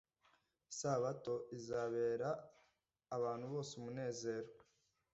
Isabato 0.71 1.33
izabera 1.57 2.29
abantu 3.15 3.45
bose 3.53 3.71
umunezero 3.79 4.49